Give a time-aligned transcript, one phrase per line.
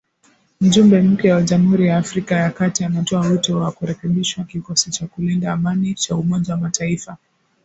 [0.61, 5.53] Mjumbe mpya wa Jamuhuri ya Afrika ya Kati anatoa wito wa kurekebishwa kikosi cha kulinda
[5.53, 7.17] amani cha Umoja wa Mataifa